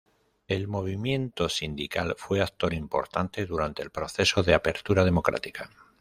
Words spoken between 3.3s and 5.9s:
durante el proceso de Apertura Democrática.